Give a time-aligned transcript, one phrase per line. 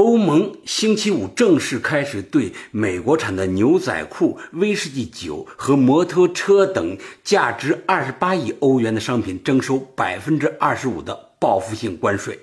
[0.00, 12.40] 欧盟星期五正式开始对美国产的牛仔裤、威士忌酒和摩托车等价值二十八亿欧元的商品征收百分之二十五的报复性关税。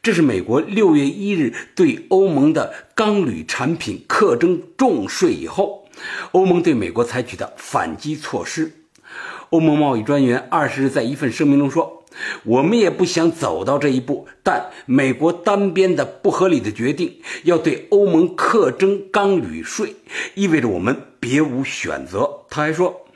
[0.00, 5.88] 这是美国六月一日对欧盟的钢铝产品课征重税以后，
[6.30, 8.70] 欧盟对美国采取的反击措施。
[9.48, 11.99] 欧盟贸易专员二十日在一份声明中说。
[12.44, 19.94] 我们也不想走到这一步，但美国单边的不合理的决定要对欧盟课征钢铝税，
[20.34, 22.28] 意味着我们别无选择。
[22.50, 23.06] 他还说，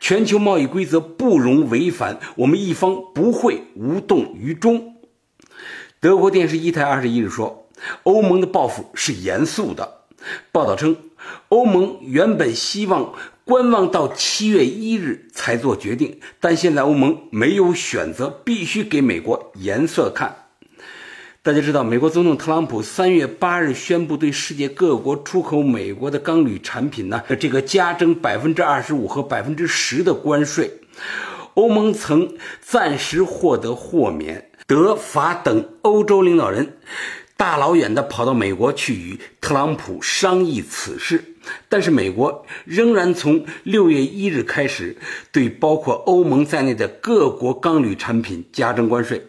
[0.00, 4.94] 全球贸易规则不容违反，我们一方不会无动于衷。
[6.00, 7.68] 德国电视一台二十一日说，
[8.04, 10.02] 欧盟的报复是严肃的。
[10.52, 10.96] 报道称，
[11.48, 13.12] 欧盟原本希望。
[13.46, 20.34] 观望到七月一日才做决定，但现在欧盟没有选择，必须给美国颜色看。
[21.44, 30.80] 大家知道，美国总统特朗普三月八日宣布对世界各国出口美国的钢铝产品呢，这个加征百分之二十五和百分之十的关税。
[31.54, 36.78] 欧盟曾暂时获得豁免，德法等欧洲领导人。
[37.36, 41.35] 大老远的跑到美国去与特朗普商议此事，
[41.68, 44.96] 但是美国仍然从六月一日开始
[45.30, 49.22] 对包括欧盟在内的各国钢铝产品加征关税。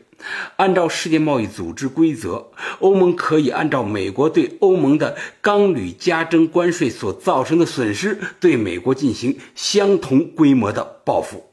[0.56, 2.48] 按照世界贸易组织规则，
[2.80, 11.46] 欧盟可以按照美国对欧盟的钢铝加征关税所造成的损失，对美国进行相同规模的报复。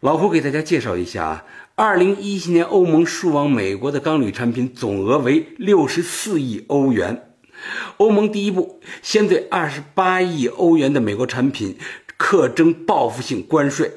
[0.00, 1.44] 老胡给大家介绍一下啊。
[1.76, 7.25] 二零一七年，欧盟输往美国的钢铝产品总额为六十四亿欧元。
[7.98, 11.76] 欧盟第一步先对二十八亿欧元的美国产品
[12.16, 13.90] 课征报复性关税。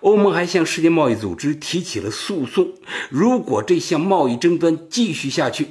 [0.00, 2.72] 欧盟还向世界贸易组织提起了诉讼。
[3.08, 5.68] 如果这项贸易争端继续下去，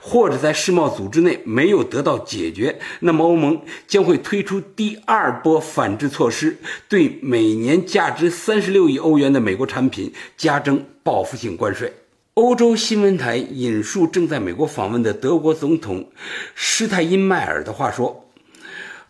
[0.00, 6.56] 或者在世贸组织内没有得到解决，那么欧盟将会推出第二波反制措施，
[6.88, 11.92] 对每年价值三十六亿欧元的美国产品加征报复性关税。
[12.34, 16.10] 欧洲新闻台引述正在美国访问的德国总统
[16.56, 18.28] 施泰因迈尔的话说：“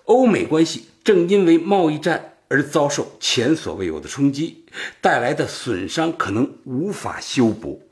[0.04, 4.66] 欧美关系正因为贸易战而遭受前所未有的冲击，
[5.00, 7.88] 带来的损伤可能无法修补。”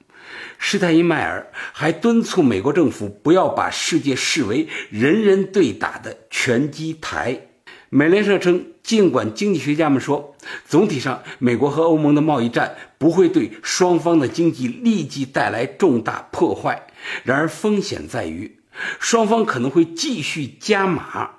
[0.58, 7.48] 施泰因迈尔还敦促美国政府不要把世界视为人人对打的拳击台。
[7.94, 10.34] 美联社称，尽管经济学家们说，
[10.66, 16.86] 总体上美国和欧盟的贸易战不会对双方的经济立即带来重大破坏，
[17.22, 18.56] 然而风险在于，
[18.98, 21.32] 双方可能会继续加码。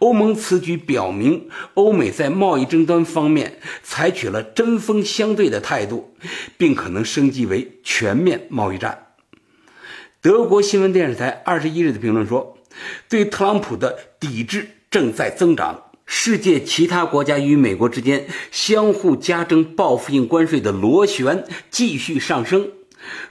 [0.00, 6.14] 欧盟此举表明，欧美在贸易争端方面采取了针锋相对的态度，
[6.58, 9.06] 并可能升级为全面贸易战。
[10.20, 12.58] 德国新闻电视台二十一日的评论说
[13.08, 22.70] ：“对特朗普的抵制正在增长，世界其他国家与美国之间相互加征报复性关税的螺旋继续上升。”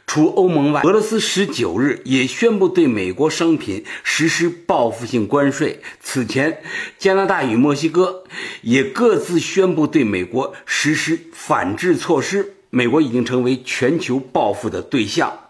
[0.07, 5.81] 除欧盟外，俄罗斯十九日也宣布对美国商品实施报复性关税。
[5.99, 6.61] 此前，
[6.97, 8.23] 加拿大与墨西哥
[8.61, 12.53] 也各自宣布对美国实施反制措施。
[12.69, 15.46] 美国已经成为全球报复的对象。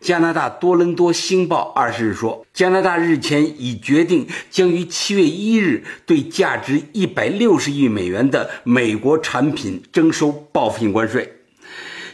[0.00, 11.32] 加拿大多伦多星报二十日说，加拿大日前已决定将于七月一日对价值一百六十亿美元的美国产品征收报复性关税。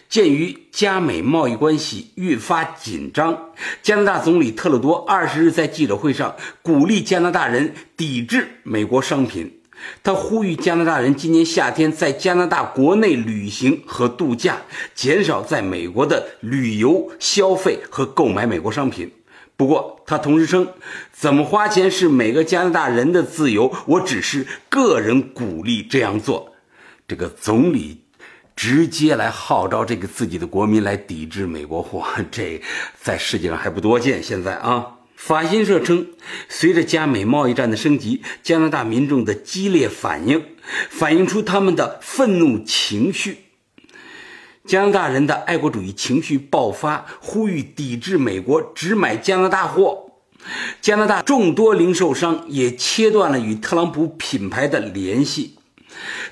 [0.09, 3.51] 鉴于加美贸易关系愈发紧张，
[3.83, 9.62] 加拿大总理特鲁多二十日在记者会上鼓励加拿大人抵制美国商品。
[10.03, 14.59] 他呼吁加拿大人今年夏天在加拿大国内旅行和度假，
[14.95, 19.11] 减少在美国的旅游消费和购买美国商品。
[19.57, 20.67] 不过，他同时称，
[21.13, 26.53] 怎么花钱是每个加拿大人的自由，我只是个人鼓励这样做。
[27.07, 27.99] 这个总理。
[28.55, 32.61] 直接来号召这个自己的国民来抵制美国货， 这
[33.01, 34.23] 在世界上还不多见。
[34.23, 34.87] 现在啊，
[35.25, 36.09] 法新社称，
[36.49, 40.45] 随着加美贸易战的升级，加拿大民众的激烈反应
[40.91, 43.45] 反映出他们的愤怒情绪。
[44.67, 50.11] 加拿大人的爱国主义情绪爆发，呼吁抵制美国，只买加拿大货。
[50.81, 55.57] 加拿大众多零售商也切断了与特朗普品牌的联系。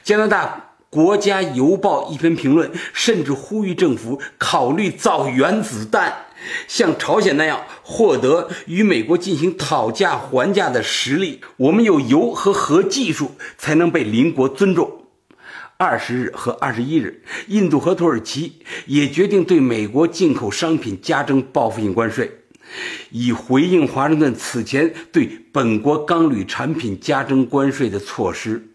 [0.03, 0.67] 加拿大。
[0.91, 6.13] 国家邮报》一篇评论，甚至呼吁政府考虑造原子弹，
[6.67, 11.41] 像朝鲜那样获得与美国进行讨价还价的实力。
[11.57, 15.07] 我们有油和核技术，才能被邻国尊重。
[15.77, 22.31] 二十日和二十一日，印度和土耳其也决定对美国进口商品加征报复性关税，
[23.11, 28.70] 以回应华盛顿此前对本国钢铝产品加征关税的措施。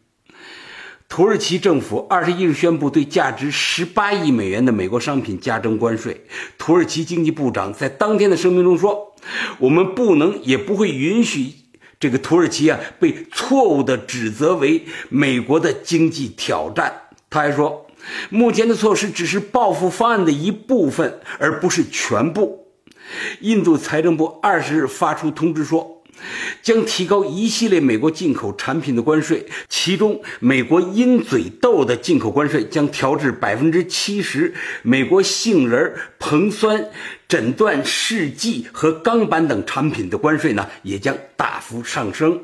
[1.08, 6.26] 土耳其政府二十一日宣布对价值十八亿美元的美国商品加征关税。
[6.58, 9.14] 土耳其经济部长在当天的声明中说
[9.60, 11.54] ：“我们不能也不会允许
[12.00, 17.86] 这个土耳其啊被错误地指责为美国的经济挑战。”他还说
[18.30, 22.68] ：“目前的措施只是报复方案的一部分，而不是全部。”
[23.40, 25.95] 印度财政部二十日发出通知说。
[26.62, 36.90] 将提高一系列美国进口产品的关税，其中美国鹰嘴豆的进口关税将调至百分之七十，美国杏仁、硼酸、
[37.28, 42.40] 诊断试剂和钢板等产品的关税呢，也将大幅上升。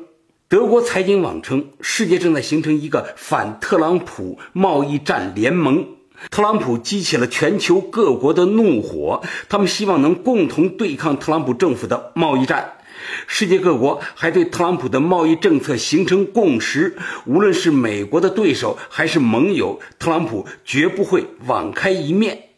[0.48, 5.86] 德国财经网称，世界正在形成一个反特朗普贸易战联盟，
[6.30, 12.74] 特朗普激起了全球各国的怒火，他们希望能共同对抗特朗普政府的贸易战。
[13.26, 16.96] 世界各国还对特朗普的贸易政策形成共识，
[17.26, 22.48] 无论是美国的对手还是盟友，特朗普绝不会网开一面。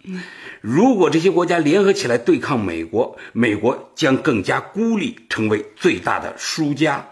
[0.60, 7.06] 如果这些国家联合起来对抗美国，美国将更加孤立，成为最大的输家。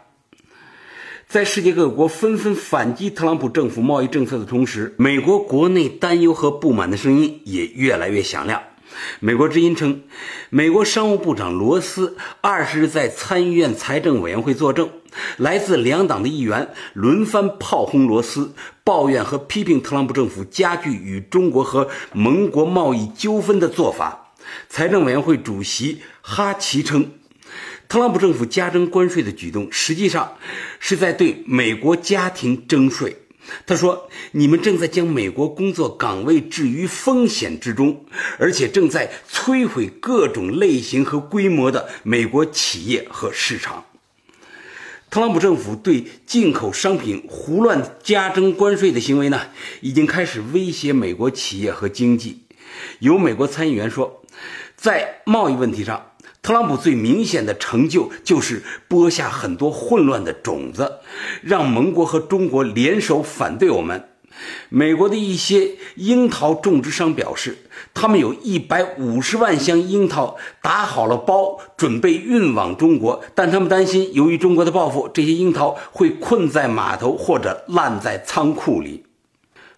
[1.28, 8.62] 在世界各国纷纷反击特朗普政府贸易政策的同时，美国国内担忧和不满的声音也越来越响亮。
[9.20, 10.02] 美国之音称，
[10.50, 14.90] 美国商务部长罗斯二十日在参议院财政委员会作证，
[15.36, 18.54] 来自两党的议员轮番炮轰罗斯，
[18.84, 24.32] 抱怨和批评特朗普政府加剧与中国和盟国贸易纠纷的做法。
[24.68, 27.12] 财政委员会主席哈奇称，
[27.88, 30.36] 特朗普政府加征关税的举动实际上
[30.80, 33.21] 是在对美国家庭征税。
[33.66, 38.04] 他说：“你们正在将美国工作岗位置于风险之中，
[38.38, 43.84] 而且正在摧毁各种类型和规模的美国企业和市场。”
[45.10, 49.48] 特朗普政府对进口商品胡乱加征关税的行为呢，
[49.82, 52.44] 已经开始威胁美国企业和经济。
[53.00, 54.22] 有美国参议员说，
[54.74, 56.11] 在贸易问题上。
[56.42, 60.98] 特朗普最明显的成就就是播下很多混乱的种子，
[61.40, 64.08] 让盟国和中国联手反对我们。
[64.68, 67.58] 美国的一些樱桃种植商表示，
[67.94, 79.04] 他们有一百五十万箱樱桃打好了包，准备运往中国，但他们担心，由于中国的报复，这些樱桃会困在码头或者烂在仓库里。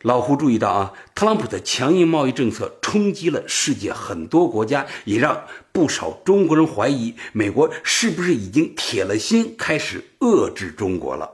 [0.04, 11.30] 老胡注意到啊，特朗普的强硬贸易政策冲击了世界很多国家，也让不少中国人怀疑美国是不是已经铁了心开始遏制中国了。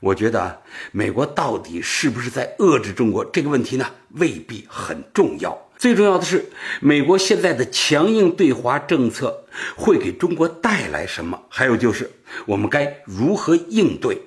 [0.00, 0.58] 我觉得啊
[0.92, 5.56] 美国到底是不是在遏制中国这个问题呢，未必很重要。
[5.78, 6.50] 最重要的是，
[6.82, 11.40] 美国现在的强硬对华政策会给中国带来什么？
[11.48, 12.10] 还有就是，
[12.44, 14.20] 我们该如何应对？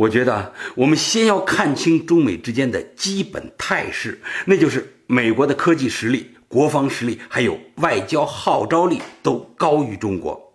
[0.00, 10.54] 我觉得我们先要看清中美之间的基本态势，那就是美国的科技实力、国防实力还有外交号召力都高于中国，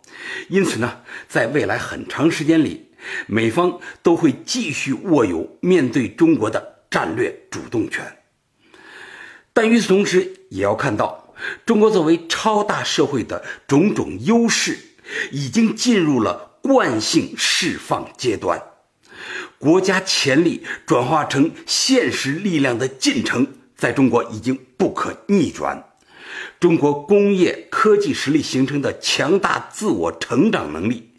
[0.50, 2.90] 因此呢，在未来很长时间里，
[3.28, 8.04] 美方都会继续握有面对中国的战略主动权。
[9.54, 11.36] 但与此同时，也要看到
[11.68, 14.75] 中国作为超大社会的种种优势，
[15.32, 18.60] 已经进入了惯性释放阶段。
[19.60, 25.84] 国家潜力转化成现实力量的进程，在中国已经不可逆转。
[26.60, 31.10] 中国工业科技实力形成的强大自我成长能力，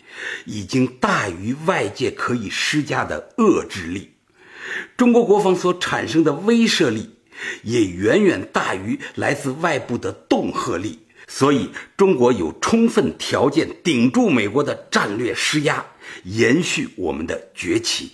[0.45, 4.13] 已经大于外界可以施加的遏制力。
[4.97, 7.11] 中国国防所产生的威慑力，
[7.63, 10.99] 也远远大于来自外部的恫吓力。
[11.29, 15.85] 所以，中国有充分条件顶住美国的战略施压，
[16.25, 18.13] 延续我们的崛起。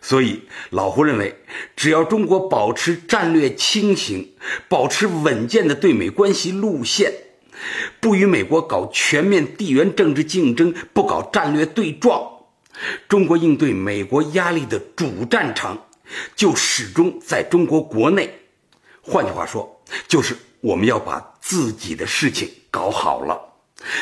[0.00, 1.38] 所以，老胡认为，
[1.76, 4.34] 只要中国保持战略清醒，
[4.68, 7.12] 保持稳健的对美关系路线，
[8.00, 12.22] 不与美国搞全面地缘政治竞争，不搞战略对撞，
[13.08, 15.86] 中国应对美国压力的主战场
[16.36, 18.32] 就始终在中国国内。
[19.02, 23.40] 换句话说，就是我们要把自己的事情搞好了。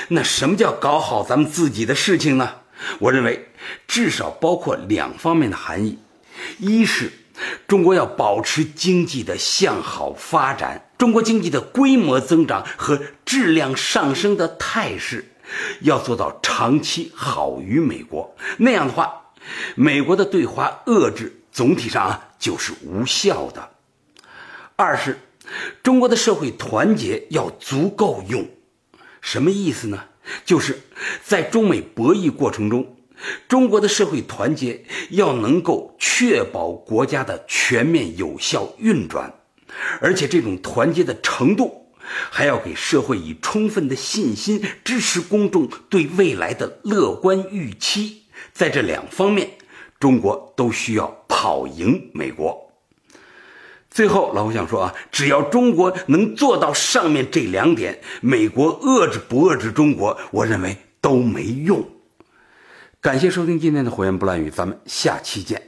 [0.08, 2.54] 那什么叫搞好咱们自己的事情呢？
[2.98, 3.48] 我认为，
[3.86, 5.98] 至少包括两方面的含义：
[6.58, 7.10] 一是
[7.66, 15.24] 中国要保持经济的向好发展，中国经济的规模增长和质量上升的态势，
[15.80, 18.34] 要做到长期好于美国。
[18.58, 19.32] 那样的话，
[19.74, 23.70] 美国的对华遏制总体上啊就是无效的。
[24.76, 25.18] 二是，
[25.82, 28.46] 中国的社会团结要足够用，
[29.20, 30.04] 什么意思呢？
[30.44, 30.78] 就是
[31.22, 32.96] 在中美博弈过程中。
[33.48, 39.32] 中国的社会团结要能够确保国家的全面有效运转，
[40.02, 41.86] 而且这种团结的程度，
[42.30, 48.24] 还要给社会以充分的信心，支持公众对未来的乐观预期。
[48.52, 49.52] 在这两方面，
[49.98, 52.65] 中国都需要跑赢美国。
[53.96, 61.82] 最后，老胡想说啊，只要中国能做到上面这两点，美国遏制不遏制中国，我认为都没用。
[63.00, 65.65] 感谢收听今天的《火焰不烂语》，咱们下期见。